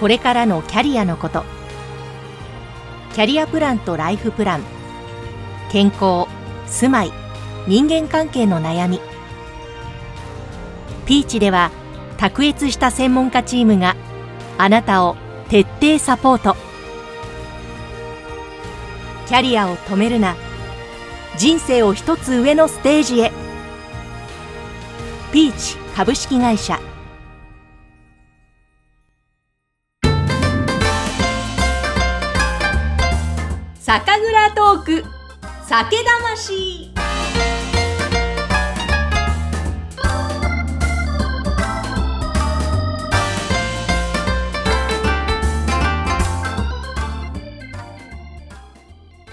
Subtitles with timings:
[0.00, 1.44] これからのキャリアのこと。
[3.14, 4.62] キャリアプランとライフプラン。
[5.70, 6.26] 健康
[6.66, 7.12] 住まい
[7.66, 9.00] 人間関係の悩み。
[11.06, 11.70] ピーチでは
[12.18, 13.96] 卓越した専門家チームが
[14.58, 15.16] あなたを
[15.48, 16.56] 徹底サポート。
[19.26, 20.36] キャリアを止めるな。
[21.36, 23.32] 人生を一つ上のステージへ。
[25.32, 26.78] ピーチ株式会社。
[34.56, 35.04] トーク。
[35.66, 36.90] 酒魂。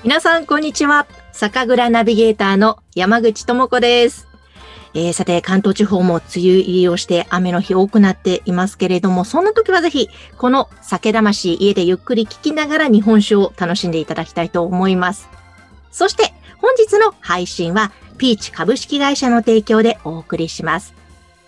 [0.04, 1.08] 皆さんこんにちは。
[1.32, 4.33] 酒蔵ナビゲーターの山口智子です。
[4.96, 15.30] えー、さて、関東地方も梅雨入りをして雨の日多くなっていますけれども、そんな時はぜひ、この酒魂家でゆっくり聞きながら日本酒を楽しんでいただきたいと思います。
[15.92, 20.94] そして、本日の配信は、ピーチ株式会社の提供でお送りします。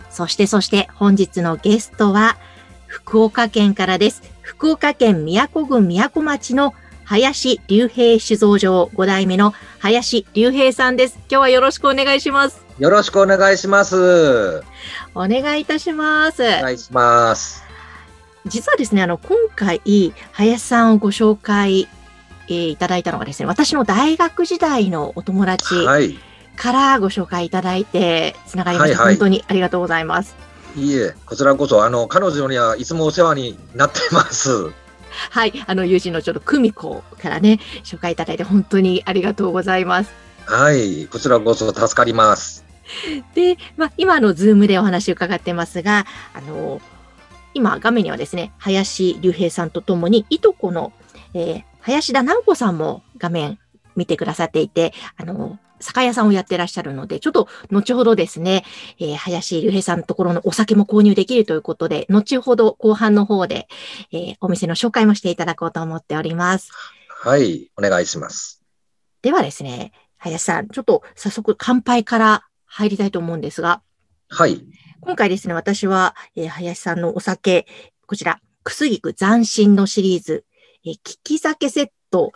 [0.09, 2.37] そして、そして本日のゲストは、
[2.87, 4.23] 福岡県からです。
[4.41, 11.19] 福岡県宮古郡宮古町の林隆平酒造場5代目の林隆平さんです。
[11.29, 12.64] 今日はよろしくお願いします。
[12.77, 14.61] よろしくお願いします。
[15.13, 16.43] お願いいたします。
[16.43, 17.63] お願いします。
[18.45, 19.81] 実はですね、あの、今回、
[20.33, 21.87] 林さんをご紹介、
[22.47, 25.63] えー、いただいたのがですね、私の大学時代のお友達
[26.57, 29.15] からご紹介いただいて、つながりました、はいはい。
[29.15, 30.35] 本当にありがとうございます。
[30.75, 34.69] いいえ、こちらこそ、あの、彼女にはいつもお世話になってます。
[35.29, 40.11] はい、あの、友人のちょっと久美子からね、紹介いただいて本当にありがとうございます。
[40.45, 42.64] はい、こちらこそ助かります。
[43.33, 46.81] で、まあ、今のズームでお話伺ってますが、あの、
[47.53, 50.93] 今画面にはですね、林隆平さんとともに、いとこの、
[51.33, 53.59] えー、林田直子さんも画面
[53.95, 58.63] 見てくださっていて、あの、酒屋さんをやってらっしゃるので、ちょっと後ほどですね、
[58.99, 63.67] えー、林隆平さんのところのお酒も購入できるということで、後ほど後半の方で、
[64.11, 66.71] えー、お店の紹介もしていただこうと思っております。
[67.09, 68.61] はい、お願いします。
[69.21, 72.43] ではですね、林さん、ちょっと早速乾杯から
[72.75, 73.81] 入りたいと思うんですが。
[74.27, 74.61] はい。
[74.99, 77.67] 今回ですね、私は、えー、林さんのお酒、
[78.05, 80.45] こちら、くすぎく斬新のシリーズ、
[80.83, 82.33] えー、利き酒セット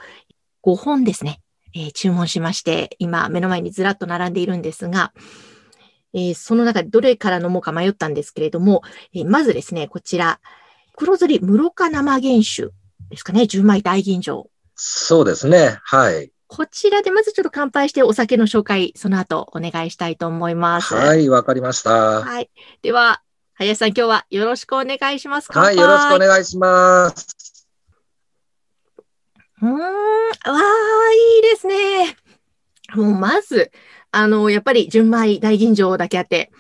[0.64, 1.42] 5本ですね、
[1.76, 5.12] えー、注文しまして、今目の前にずらっと並んでいるんですが、
[6.14, 8.82] えー、その中でどれから飲もうか迷ったんですけれども、
[9.14, 10.40] えー、まずですね、こちら、
[10.96, 12.70] 黒ずり室賀生原酒
[13.10, 14.46] ですかね、純米大吟醸。
[14.76, 16.32] そうですね、はい。
[16.50, 20.96] こちらでまずちょっと乾杯してお酒の紹介、その後お願いしたいと思います。
[20.96, 22.22] はい、わかりました。
[22.22, 22.50] はい。
[22.82, 23.22] では、
[23.54, 25.52] 林さん今日はよろしくお願いします。
[25.52, 27.68] はい、よろしくお願いします。
[29.62, 29.80] うん、わ
[30.44, 30.60] あ、
[31.36, 32.18] いいですね。
[32.96, 33.72] もうまず、
[34.12, 36.52] あの、やっぱり純米大吟醸だけあって、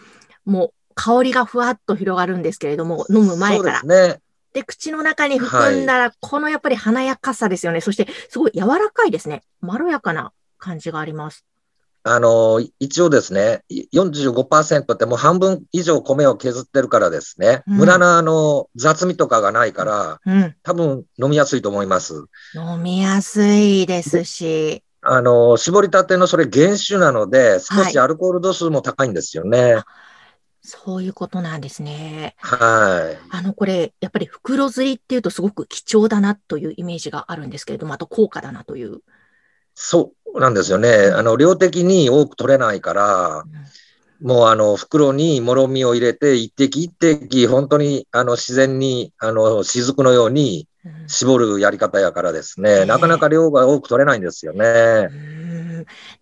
[0.45, 3.79] もう香りがふわっと広がるんですけれども、飲む前から。
[3.79, 4.22] そうですね。
[4.53, 7.77] で、口の中に含んだら、このやっぱり華やかさですよね。
[7.77, 9.43] はい、そして、すごい柔らかいですね。
[9.61, 11.45] まろやかな感じがあります。
[12.03, 22.25] あの、一応ですね、45%ってもう半分以上米を削ってるからですね、うん、無駄なあの雑味とかがないから、うん、多分飲みやすいと思います。
[22.55, 24.83] 飲みやすいですし。
[25.01, 29.75] あの、絞りたてのそれ原酒なので、少しアルコール度数も高いんですよね。
[29.75, 29.83] はい
[30.69, 32.35] そういうことなんですね。
[32.38, 33.18] はい。
[33.31, 39.00] あの、これ、やっぱり袋釣りっていうとすごく貴重だなというイメージがあるんですけれども、あと高価だなという。
[39.74, 41.12] そうなんですよね。
[41.13, 43.44] あの、量的に多く取れないから、
[44.22, 50.68] うん、もうあの、袋にもろみを入れて、一滴一滴、本当にあの、自然に、あの、雫のように
[51.08, 55.09] 絞るやり方やからですね、うん、なかなか量が多く取れないんですよね。
[55.12, 55.38] うん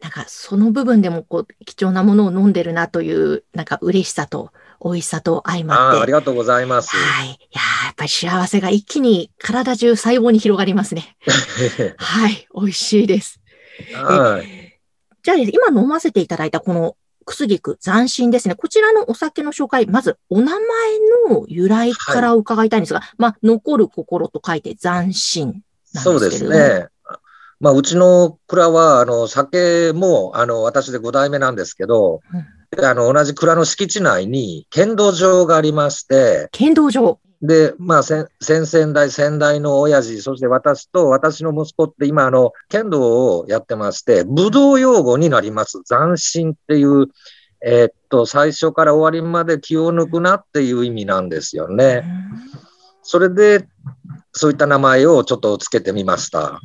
[0.01, 4.51] なんかその部分でもこう貴重なものを飲んでるなというなんか嬉しさと
[4.84, 5.97] 美味しさと相まって。
[6.00, 6.95] あありがとうございます。
[6.95, 7.27] はい。
[7.27, 11.18] いややっぱり幸せが一気に体中細胞に広がりますね。
[11.98, 12.48] はい。
[12.56, 13.39] 美味しいです。
[13.94, 14.80] はい。
[15.24, 16.95] じゃあ、今飲ませていただいたこの
[17.25, 18.56] くすぎく斬新ですね。
[18.56, 20.59] こちらのお酒の紹介、まずお名前
[21.30, 26.09] の由来から伺いたいんですが、はい、まあ、残る心と書いて斬新なんですけれども。
[26.09, 26.88] そうですね。
[27.59, 32.21] まあ、うちの蔵は、あの、酒も、あの、私で5代目なんですけど、
[32.77, 45.81] うん、あの、同じ蔵の敷地内に剣道場がありまして、剣道場で、まあ、先々代、先代の親父、そして私と私の息子って今、あの、剣道をやってまして、武道用語になります。
[45.83, 47.07] 斬新っていう、
[47.63, 52.04] えー、っと、最初から終わりまで気を抜くなっていう意味なんですよね。
[53.01, 53.68] それで、
[54.31, 56.59] そういった名前をちょっとつけてみました。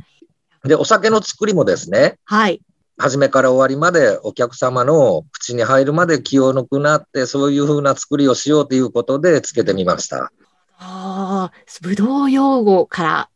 [0.64, 2.60] で、お酒の作りもですね、はい。
[2.98, 10.30] 初めから終わりまでお客様の口に入るまで気を抜くなって、そういう風な作りをしようということでつけてみました。
[10.78, 13.30] ああ、ぶどう用語から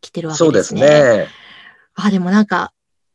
[0.00, 0.60] 来てるわけそうでね。
[0.60, 1.28] ですすね。
[1.94, 2.72] あ、でもなんか、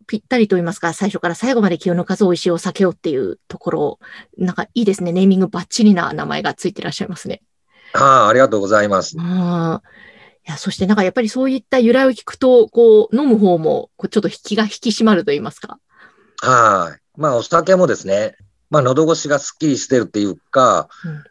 [0.07, 3.99] ぴったりと言いますか、最初から最後まで気を抜かず美味しいお酒をっていうところ、
[4.37, 5.11] なんかいいですね。
[5.11, 7.41] ネーミングバッチリな名前がついてらっしゃいますね。
[7.93, 9.17] ああ、ありがとうございます。
[9.17, 9.81] うん。
[10.49, 15.79] いや、そしてなんかやっぱりそういった由来を聞くと、こう、飲む方も、ちょっと引きが引き締まると言いますか。
[16.41, 17.19] はい。
[17.21, 18.35] まあ、お酒もですね、
[18.71, 21.23] まあ、喉越しがすっきりしてるっていうか、うん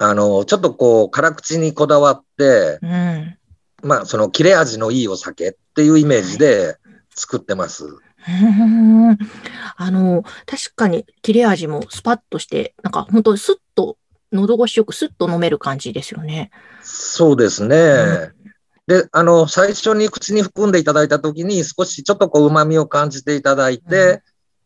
[0.00, 3.36] あの、ちょっとこう、辛口にこだわって、うん。
[3.82, 6.76] まあ、その切れ味のいいお酒っていうイメージで
[7.14, 7.84] 作ってます。
[7.84, 9.18] うーん
[9.76, 13.98] あの、確かに切れ味もスパッとして、なんか本当にスッと、
[14.30, 16.50] 喉越しよくスッと飲める感じですよね。
[16.82, 18.30] そうですね。
[18.88, 24.22] で、あの、最初に口に含んでいただいたときに、少しちょっとこう、旨味を感じていただいて、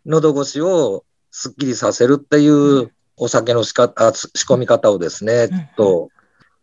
[0.07, 6.11] 喉越しをすっきりさせるっていうお酒の仕方、あ仕込み方をですね、うんと、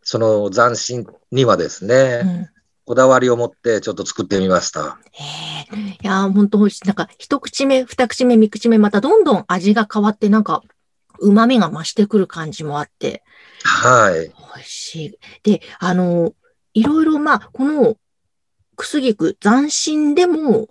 [0.03, 2.49] その斬新にはですね、うん
[2.85, 4.97] こだわりを持ってちょっと作ってみました。
[5.13, 6.87] ええいやー、本当美味しい。
[6.87, 10.63] なんか、一口目、二口目、三口目、またどんどん味が変わって、なんか、
[11.19, 13.21] 旨味が増してくる感じもあって、
[13.63, 14.29] はい。
[14.55, 15.19] 美味しい。
[15.43, 16.33] で、あの、
[16.73, 17.95] いろいろ、まあ、この、
[18.75, 20.67] くすぎく斬新でも、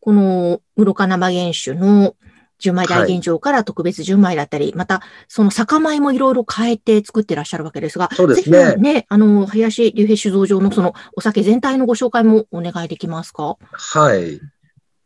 [0.00, 2.16] この、室賀生原酒の
[2.58, 8.94] 純米大吟醸から特別純米だったり、また、その酒米もいろいろ変えて作ってらっしゃるわけですが、そうですぜひね。
[8.94, 13.56] ね、あの、林竜兵酒造場のそのお酒全体のご紹介もお願いできますか？
[13.72, 14.40] はい。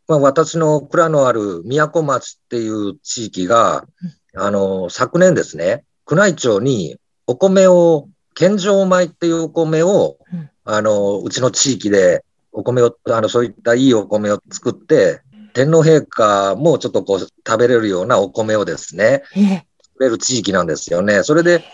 [0.08, 3.86] まあ、私の蔵のある宮古町っていう地域が、
[4.34, 6.96] あの、昨年ですね、宮内庁に
[7.26, 15.22] お米を、献上米っていうお米をうん、あの、うちの地域でお米を、あの、そういったいいお米を作って、
[15.54, 21.22] 天皇陛下もちょっとこう食べれるようなお米をですね、ええ作れる地域なんですよね。
[21.22, 21.64] それで、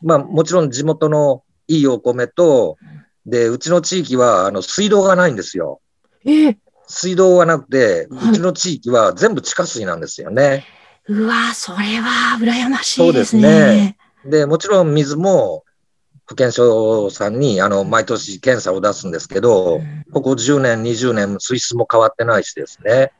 [0.00, 2.78] まあもちろん地元のいいお米と、
[3.26, 5.80] で、うちの地域はあの水道がないんですよ。
[6.24, 6.58] ええ
[6.88, 10.64] 水道はなくて、はいうちの地域は全部地下水なんですよね。
[11.08, 13.96] うわそれは羨ましそでいうですすねね。
[14.24, 15.64] で、もちろん水も
[16.28, 19.80] 保健所さんにあの毎年検査を出すんですけど、
[20.12, 23.12] ここ10年、20年、水質も変わってないしですね。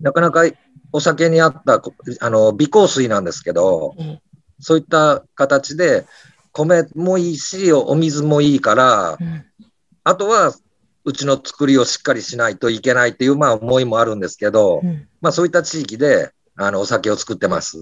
[0.00, 0.42] なかなか
[0.92, 4.20] お酒に合ったこあの微香水なんですけど、うん
[4.62, 6.06] そういった形で
[6.52, 9.44] 米もいいし、お水もいいから、うん。
[10.04, 10.54] あとは
[11.04, 15.08] うちの作りをしっかりしないといけないっていう、まあ思いもあるんですけど、うん。
[15.20, 17.78] まあそういった地域であのお酒を作ってます。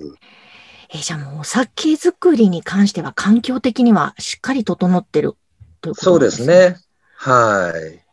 [0.92, 5.36] えじゃあもうお酒作りに関しては環境的にはしっかり整ってる
[5.80, 6.76] ということそうでなんですすね。
[7.14, 7.94] はい。
[7.94, 8.04] へ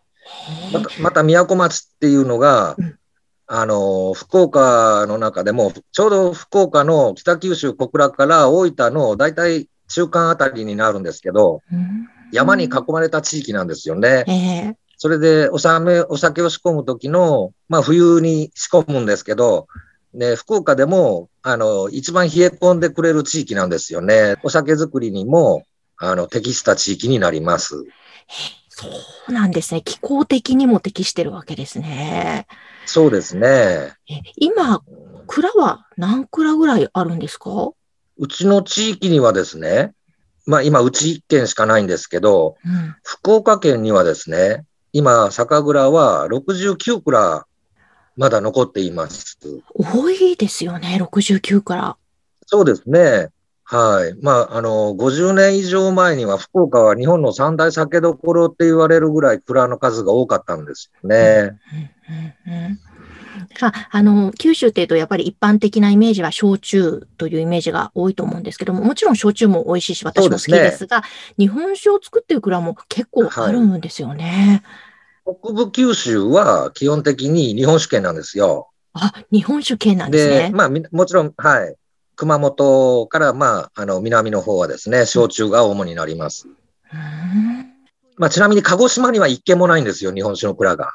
[0.73, 2.97] また、また宮古町っていうのが、うん
[3.49, 14.25] あの、福岡の中でも、ちょうど福岡の北九州小倉から大分の大体中間あたりになるんですけど、えうん山に囲まれた地域なんですよね。
[14.27, 19.67] ええそれでおさめお酒を仕込む時の、まあ冬に仕込むんですけど、
[20.13, 24.35] ね、福岡でも、あの、一番冷え込んでくれる地域なんですよね。
[24.43, 25.63] お酒作りにも、
[25.97, 27.83] あの、適した地域になります。
[28.69, 28.87] そ
[29.29, 29.81] うなんですね。
[29.83, 32.47] 気候的にも適してるわけですね。
[32.85, 33.47] そうですね。
[34.09, 34.81] え今、
[35.27, 37.71] 蔵は何蔵ぐらいあるんですか？
[38.19, 39.93] うちの地域にはですね、
[40.45, 42.95] まあ今、うち1軒しかないんですけど、うん。
[43.03, 47.45] 福岡県にはですね、今、酒蔵は69蔵
[48.17, 49.37] まだ残っています。
[49.73, 51.97] 多いですよね、69から。
[52.45, 53.29] そうですね。
[53.63, 54.17] はい。
[54.23, 61.59] まあ、あの、50年以上前には福岡は日本の三大酒どころって言われるぐらい蔵の数が多かったんですよね。
[62.47, 62.79] うんうんうん
[63.61, 71.03] ああの、九州っていうとやっぱり一般的なイメージは焼酎というイメージが多いと思うんですけども、もちろん焼酎も美味しいし私も好きですが、
[71.37, 74.63] 日本酒を作ってる蔵も結構あるんですよね。
[75.27, 78.69] 北部九州は基本的に日本酒県なんですよ。
[78.93, 80.51] あ、日本酒系なんですで、ね。
[80.53, 81.75] まあ、みもちろん、はい。
[82.15, 86.47] 熊本から、まあ、あの、南の方はですね、焼酎が主になります。
[86.93, 87.77] うん
[88.17, 90.93] まあ、ちなみに鹿児島には一軒もないんですよ、日本酒の蔵が。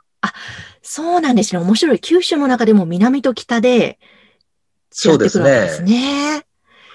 [0.83, 1.61] そうなんですね。
[1.61, 2.01] 面白い。
[2.01, 3.99] 九州の中でも南と北で
[4.93, 6.45] 違ってくるわけですね。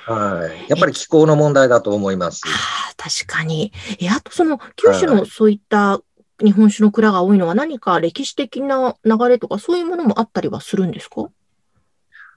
[0.06, 0.70] はい。
[0.70, 2.42] やっぱり気候の問題だと思います。
[2.46, 2.50] あ
[2.92, 3.72] あ、確かに。
[4.00, 6.02] え、あとその、九州はのそういった
[6.44, 11.30] 日本酒の蔵が多いのは何か歴史的な流れとかそういうものもあったりはするんですか？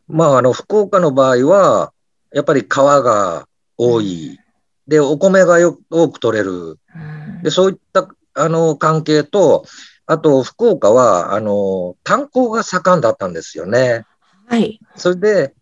[0.09, 1.93] まあ、あの、福岡の場合は、
[2.33, 4.39] やっぱり川が多い。
[4.89, 6.53] で、お米がよ多く取れる。
[6.53, 6.99] う
[7.39, 9.65] んで、そういったあの、関係と、
[10.07, 14.05] あと、福岡は、あの、炭鉱が盛んだったんですよね。
[14.47, 14.81] はい。
[14.97, 15.55] それで、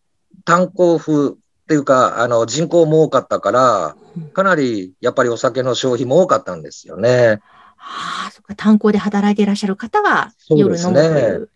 [0.44, 1.32] 炭鉱風っ
[1.68, 3.96] ていうか、あの、人口も多かったから、
[4.32, 7.40] かなり、やっぱりお酒の消費も多かったんですよね。
[7.78, 11.50] ああ、そっか、炭鉱で働いていらっしゃる方は夜飲むという。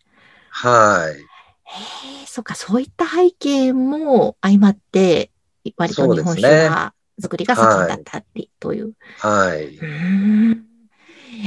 [0.50, 1.20] はい。
[1.64, 5.30] へえ、そっか、そういった背景も相まって、
[5.76, 8.94] 割と日本酒が作りが盛んだったりという。
[9.18, 9.76] はい。
[9.76, 10.71] うーん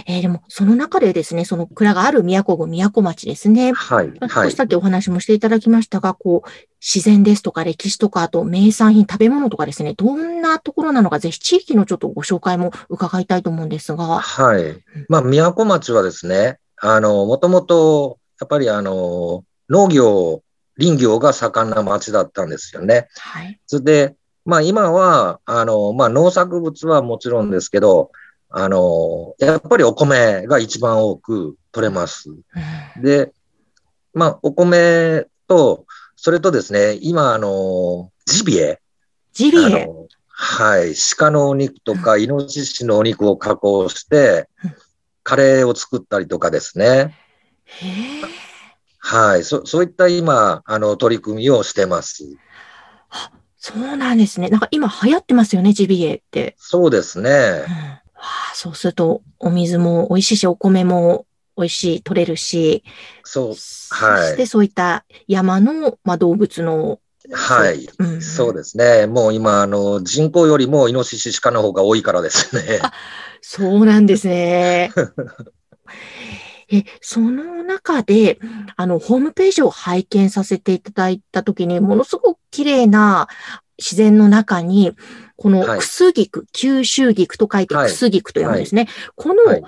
[0.08, 3.74] えーでも、その中でですね、その蔵がある宮古郡、宮古町ですね。
[3.74, 4.12] はい。
[4.20, 4.52] はい。
[4.52, 6.50] さっきお話もしていただきましたが、こう、
[6.82, 14.20] 自然ですとか歴史とか、あと名産品、食べ物とかですね、どんなところなのか、ぜひ地域のちょっとご紹介も伺いたいと思うんですが。
[14.20, 14.84] はい。
[15.08, 20.44] まあ、宮古町はですね、あの、もともと、やっぱりあの、農業、
[20.78, 23.08] 林業が盛んな町だったんですよね。
[23.18, 23.60] はい。
[23.66, 28.12] それで、まあ今は、あの、まあ農作物はもちろんですけど、
[28.58, 32.30] あの、やっぱりお米が一番多く取れます。
[32.30, 33.34] うんで、
[34.14, 35.86] まあお米と、
[36.16, 38.80] それとですね、今、あの、ジビエ、
[39.34, 39.90] ジビエ？
[40.30, 44.76] はい、鹿のお肉とか、イノシシのお肉を加工してうん、
[45.24, 47.14] カレーを作ったりとかですね。
[49.00, 52.24] はい、そそういった今、あの、取り組みをしてます。
[53.58, 54.48] そうなんですね。
[54.48, 56.56] なんか今流行ってますよね、ジビエって。
[56.58, 58.05] そうですねうん。
[58.54, 61.26] そうすると、お水も美味しいし、お米も
[61.58, 62.84] 美味しい、取れるし、
[63.24, 67.00] そう、はいそしてそういった山の、まあ、動物の、
[67.32, 67.90] はい。
[67.98, 69.08] うん、そうですね。
[69.08, 72.80] もう今、あの、人口よりもイノシシ、鹿の方が多いからですね。
[72.84, 72.94] あ
[73.42, 74.92] そうなんですね。
[76.72, 78.40] え、その中で、
[78.76, 83.28] あの、ホームページを拝見させていただいたときに、ものすごく綺麗な
[83.78, 84.94] 自然の中に、
[85.38, 88.88] このはいクスギク、九州菊と書いてはいクスギクと読むんですね。
[89.16, 89.64] この、はい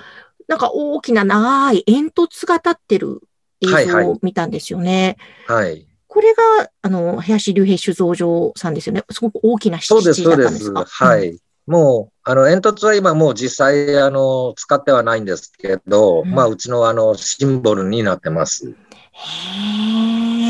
[0.48, 3.22] なんか大きな長い煙突が立ってる
[3.60, 5.18] 映はいはい像を見たんですよね。
[5.46, 5.86] はい。
[6.08, 9.04] これが、あの、林竜平酒造場さんですよね。
[9.12, 10.44] すごく大きな敷地だそうです。
[10.44, 10.86] ったんですか？
[10.86, 11.22] は。
[11.22, 11.38] い。
[11.66, 18.70] もう、あの、煙突は今もう実際、あの、使ってはないんですけど、うんまあ、うちのあの、シンボルになってます。
[18.70, 18.72] へ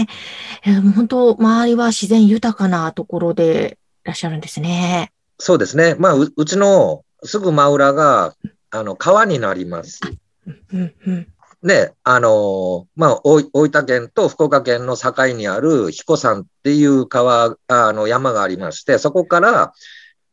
[0.02, 0.06] え。
[0.68, 5.14] えーもう本当、周りは自然豊かなところでいらっしゃるんですね。
[5.40, 5.96] そうですね。
[5.98, 8.36] まあ、ううちのすぐ真裏が、
[8.72, 10.02] あの、川になります。
[10.74, 11.28] うんうん。
[11.64, 19.74] で、あのまあ、大大分県と福岡県の境にある彦山っていう川、あの、山がありまして、そこから、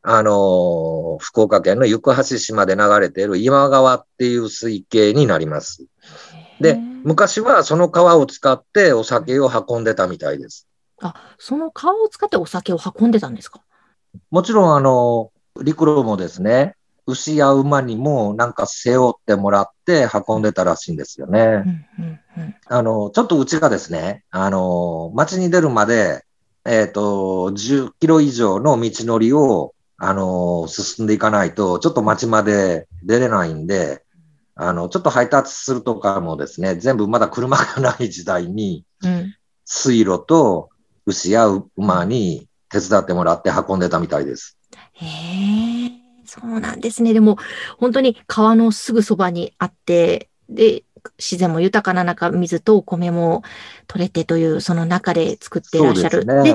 [0.07, 5.87] あの福岡県の行橋市まで流れている今川っていう水系になります。
[6.61, 10.69] で昔はその川を使ってお酒を運んでたみたいです。
[11.01, 13.63] あ、その川を使ってお酒を運んでたんですか？
[14.31, 15.33] もちろん、あの、
[15.63, 21.41] 陸路もですね、牛や馬にもなんか背負ってもらって運んでたらしいんですよね。
[21.41, 22.55] うんうんうん。
[22.67, 26.25] あの、ちょっとうちがですね、あの、街に出るまで、
[26.65, 34.04] えっ、と、10キロ以上の道のりを、あの、進んでいかないと、ちょっと街まで出れないんで、
[34.57, 39.35] あの、ちょっと配達するとかもですね、全部まだ車がない時代に、うん。
[39.65, 40.71] 水路と
[41.07, 41.47] 牛や
[41.77, 44.57] 馬に手伝ってもらって運んでたみたいです。
[44.93, 45.91] へえ、
[46.25, 47.13] そうなんですね。
[47.13, 47.39] でも、
[47.79, 50.85] 本当に川のすぐそばにあって、で、
[51.19, 53.43] 自然も豊かな中、水とお米も
[53.87, 56.25] 取れてという、その中で作っていらっしゃる。
[56.25, 56.55] です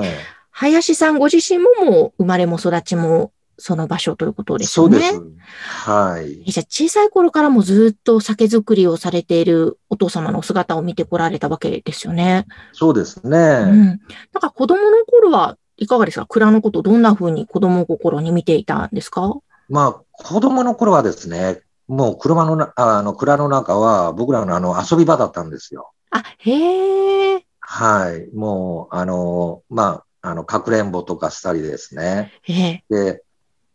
[0.50, 5.00] 林さんご自身ももう生まれも育ちもその場所ということですよね。
[5.00, 5.54] そうです。
[5.86, 6.42] はい。
[6.46, 12.46] えじゃあ小さい頃からもずっと酒造りをされているお父様のお姿を見てこられたわけですよね。
[12.72, 13.38] そうですね。
[13.38, 13.84] うん。
[13.86, 13.98] なん
[14.40, 16.26] か子供の頃はいかがですか？
[16.26, 19.34] 蔵のことどんな風に子供心に見ていたんですか？
[19.68, 25.92] まあ、子供の頃はですね、もう車のな、あの、蔵の中は僕らのあの遊び場だったんですよ。
[26.10, 28.34] あ、へえ、はい。
[28.34, 32.32] もう、あの、まあ、あの、かくれんぼとかしたりですね。
[32.48, 33.22] ええ、で、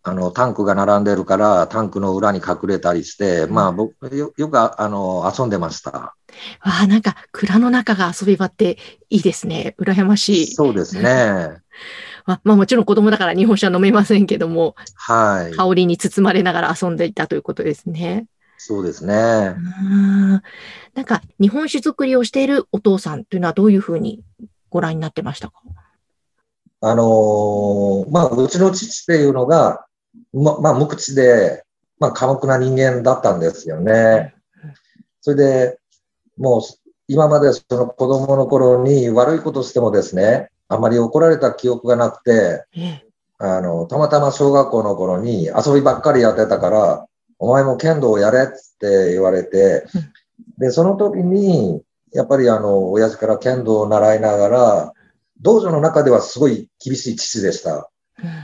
[0.07, 5.91] あの、タンクが並んでるから、タンクの裏に隠れたりして、まあ、僕、よよくあ、あの、遊んでました。
[5.91, 6.13] わ
[6.61, 8.77] あ、なんか蔵の中が遊び場って
[9.09, 9.75] いいですね。
[9.79, 10.45] 羨ましい。
[10.45, 11.57] そうですね。
[12.27, 15.55] ままあもちろん子供だから日本酒は飲めませんけども、はい。
[15.55, 18.27] 香りに包まれながら遊んでいたということですね。
[18.57, 19.13] そうですね
[19.49, 19.63] ん
[20.33, 20.41] な
[21.01, 24.23] んか日本酒作りをしているお父さんというのはどういうふうに
[24.69, 25.61] ご覧になってましたか？
[26.87, 29.85] あのーまあ、うちの父っていうのが、
[30.33, 31.63] ま、まあ、無口で、
[31.99, 34.33] まあ、寡黙な人間だったんですよね。
[35.21, 35.79] それで、
[36.37, 36.61] もう、
[37.07, 43.05] 今までその子供の頃に悪いことしてもですね、あまり怒られた記憶がなくて、ええ
[43.37, 47.05] あの、たまたま小学校の頃に遊びばっかりやってたから、
[47.37, 48.47] お前も剣道をやれっ
[48.79, 49.85] て言われて、
[50.57, 51.81] で、その時に、
[52.13, 54.93] やっぱりあの、親父から剣道を習いながら、
[55.41, 57.89] 道場の中ではすごい厳しい父でした。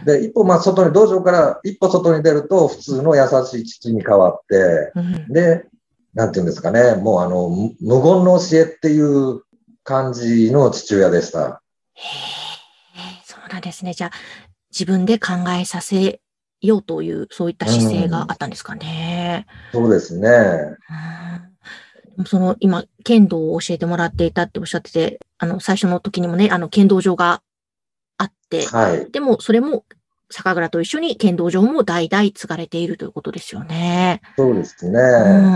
[0.06, 5.66] で、一歩まあ外に、道場から一歩外に出ると普通の優しい父に変わって、うんで、
[6.14, 9.42] なんていうんですかね、もうあの、む無言の教えっていう
[9.84, 11.62] 感じの父親でした。
[11.94, 13.94] へえそうなんですね。
[13.94, 14.12] じゃあ、
[14.72, 16.20] 自分で考えさせ
[16.62, 19.46] ようという、そういった姿勢があったんですかね。
[19.72, 20.30] そうですね。
[20.30, 21.52] うん
[22.26, 27.42] その、今、剣道を教えてもらっていたっておっしゃってて、あの、最初の時にもね、あの、剣道場が
[28.22, 29.12] あって、はい。
[29.12, 29.84] でも、それも、
[30.30, 34.22] 酒蔵と一緒に剣道場も代々継がれているということですよね。
[34.38, 35.00] そうですね。
[35.00, 35.04] う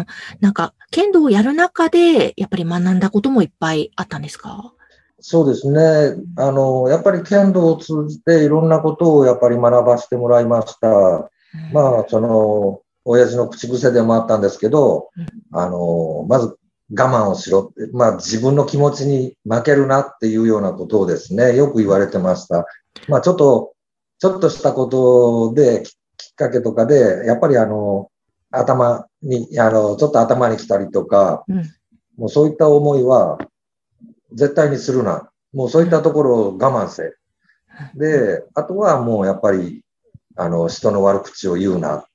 [0.02, 0.06] ん。
[0.42, 4.74] なんか、剣道をやる中で、やっぱり学んだこともいっぱいあったんですか？
[5.22, 6.16] そうですね。
[6.38, 10.88] あの、やっぱり剣道を通じていろんなことをやっぱり学ばせてもらいました。
[11.72, 15.10] まあ、その、親父の口癖でもあったんですけど、
[15.54, 16.58] あの、まず
[16.92, 22.65] 我慢をしろって、まあ自分の気持ちに負けるなっていうようなことをですね、よく言われてました。
[23.08, 23.74] まあちょっと、
[24.20, 28.10] ちょっとしたことで、ききっかけとかで、やっぱりあの、
[28.51, 31.63] 頭に、あの、ちょっと頭に来たりとか、うん
[32.18, 33.38] もうそういった思いは、
[34.34, 35.30] 絶対にするな。
[35.54, 37.13] もうそういったところを我慢せ。
[37.96, 39.84] で、あとはもうやっぱり、
[40.38, 42.06] あの、人の悪口を言うな。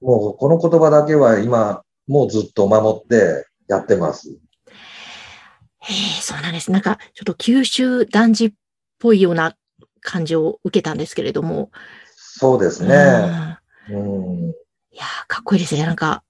[0.00, 4.36] もうこの言葉だけは今、もうずっと守ってやってます。
[5.78, 6.72] へえ、そうなんです。
[6.72, 8.52] なんか、ちょっと九州男児っ
[8.98, 9.54] ぽいような
[10.02, 11.70] 感じを受けたんですけれども。
[12.16, 13.58] そうですうんね。
[13.90, 14.48] うん。
[14.48, 15.86] いやー、かっこいいですね。
[15.86, 16.24] なんか、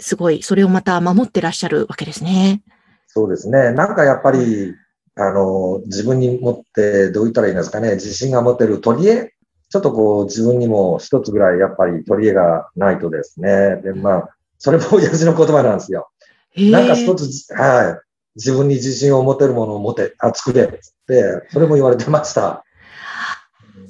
[0.00, 2.62] すごい、それをまた守ってらっしゃるわけですね。
[3.06, 3.70] そうですね。
[3.70, 4.74] なんかやっぱり、
[5.14, 9.30] あの、自分に持って、どう言ったらいいんですかね、自信が持てる取り柄
[9.70, 13.80] ちょっとこう、自分にも一つぐらいやっぱり取り柄がないとですね。
[13.82, 14.33] で、まあ、
[14.64, 16.08] それも親父の言葉なんですよ。
[16.56, 18.00] なんか一つ、はい。
[18.34, 20.68] 自分に自信を持てるものを持て、あ、作れっ
[21.06, 22.64] て、それも言われてました。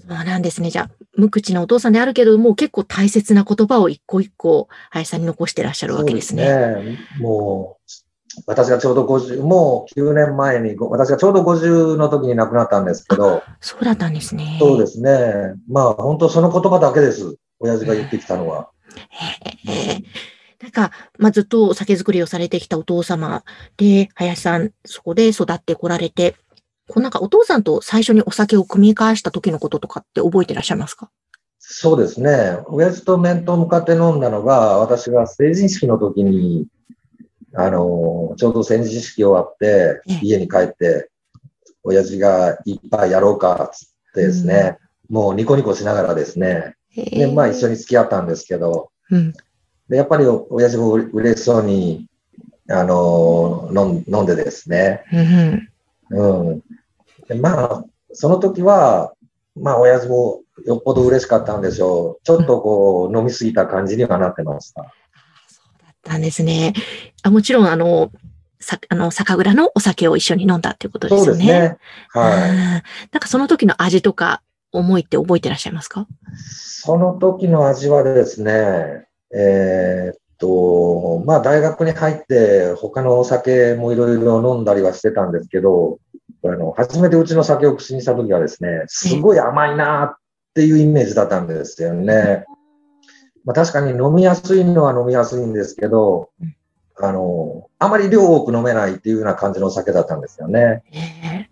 [0.09, 0.71] そうなんですね。
[0.71, 6.45] じゃあ、無口なお父さんであるけども、結構大切な言葉を一個一個、林さんに残してらっしゃるわけですね。
[6.45, 6.99] そうですね。
[7.21, 7.79] も
[8.37, 14.57] う、私がちょうど50、もう9年前に、ご私がちょうど50の時に亡くなったんですけど、そうだったんですね。
[14.59, 15.55] そうですね。
[15.71, 17.37] まあ、本当その言葉だけです。
[17.61, 18.71] 親父が言ってきたのは。
[19.09, 20.03] へえ。
[20.65, 23.45] なんか、まあ、ずっとお酒造りをされてきたお父様
[23.77, 26.37] で、林さん、そこで育ってこられて、
[26.89, 31.11] こうなんかお父さんと最初にお酒を組み交わした時のこととかって覚えてらっしゃいますか？
[31.59, 32.61] そうですね。
[32.69, 36.67] 親父と面と向かって飲んだのが、私が成人式の時に、
[37.53, 41.11] あの、ちょうど成人式終わってええ、家に帰って、
[41.83, 44.79] 親父が一杯やろうか、つってですね、
[45.11, 47.75] もうニコニコしながらですね、で、まあ一緒に。
[47.75, 49.35] に付き合ったんですけど、うん。
[49.89, 52.07] で、やっぱり親父もう嬉しそうに、
[52.71, 55.19] あの、飲ん飲んでですね、うん
[56.13, 56.49] うん。
[56.49, 56.63] うん。
[57.29, 59.13] でまあ、その時は、
[59.57, 62.25] まあ、親父もよっぽど嬉しかったんでしょう。
[62.25, 64.83] ちょっとこう、飲みすぎた感じにはなってました。
[65.47, 66.73] そうだったんですね。
[67.23, 68.11] あもちろん、あの、
[68.61, 71.47] さ、あの、酒蔵のお酒を一緒に飲んだっていうことでそうすよね。
[71.47, 71.79] ですね。
[72.09, 72.51] はい。
[72.51, 72.53] い。
[72.57, 72.83] なん
[73.21, 74.43] かその時の味とか
[74.73, 76.07] 思いって覚えてらっしゃいますか？
[76.37, 79.04] その時の味はですね、
[79.37, 85.99] えーっと、まあ、大学に入って、他のお酒もいろいろ飲んだりはしてたんですけど、
[86.45, 90.17] あの、初めてうちの酒を口にした時はですね、すごい甘いなっ
[90.55, 92.45] ていうイメージだったんですよね。
[93.45, 96.55] まあ、確かに飲みやすいのは飲みやすいんですけどうん、
[97.05, 100.83] あの、あまり量多く飲めないっていうような感じのお酒だったんですよね。
[100.93, 101.49] え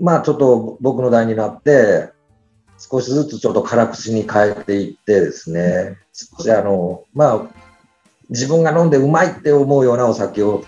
[0.00, 2.12] まあちょっと僕の代になって、
[2.78, 7.68] 少しずつちょっと辛口に変えていってですね、少しあの、まあ、
[8.30, 10.64] 自分が飲んでうまいって思うようなお酒を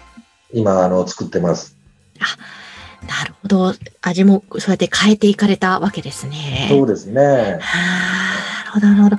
[0.53, 1.77] 今、あの、作ってます。
[2.17, 2.21] え
[3.07, 3.75] なるほど。
[4.03, 6.67] 味もそうやって変えていかれたわけですね。
[6.69, 7.59] そうですね。
[7.61, 7.73] は
[8.65, 9.17] あ、なるほど、なるほど。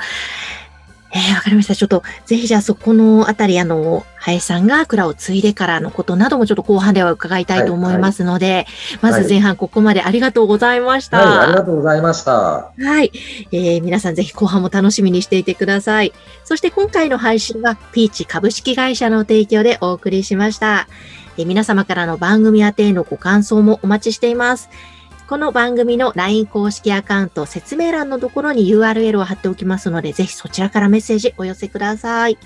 [1.13, 1.75] えー、わかりました。
[1.75, 8.65] ちょっと、ぜひじゃあそこのあたり、あの、林さんが蔵を継いでからのことなどもちょっと後半では伺いたいと思いますので、
[9.01, 11.17] まず前半ここまでありがとうございました。
[11.17, 12.31] はい、ありがとうございました。
[12.31, 12.71] は
[13.03, 13.11] い。
[13.51, 16.13] えー皆さんぜひ後半も楽しみにしていてください。
[16.45, 20.87] そして今回の配信はピーチ株式会社の提供でお送りしました。
[21.37, 24.69] えー皆様からの番組宛てへのご感想もお待ちしています。
[25.31, 32.37] この番組の LINE 公式アカウント説明欄のところに URL を貼っておきますので、ぜひそちらからメッセージお寄せください。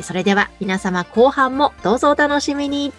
[0.00, 2.92] それでは皆様後半もどうぞお楽しみに。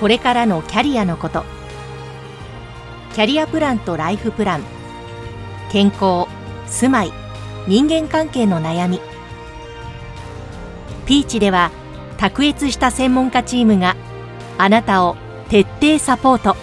[0.00, 1.44] これからのキャリアのこと
[3.14, 4.64] キャリアプランとライフプラン
[5.70, 6.26] 健康
[6.72, 7.12] 住まい
[7.68, 9.00] 人間関係の悩み。
[11.06, 11.70] ピーチでは
[12.16, 13.94] 卓越した専門家チームが
[14.58, 15.16] あなたを
[15.48, 16.56] 徹底サポート。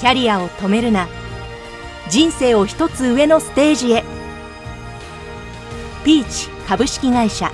[0.00, 1.06] キャリアを止めるな。
[2.08, 4.04] 人生を一つ上のステージへ。
[6.04, 7.52] ピーチ株式会社。